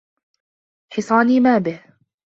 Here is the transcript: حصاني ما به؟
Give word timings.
حصاني 0.93 1.39
ما 1.39 1.57
به؟ 1.63 1.83